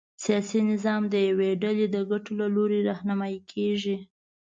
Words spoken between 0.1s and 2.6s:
سیاسي نظام د یوې ډلې د ګټو له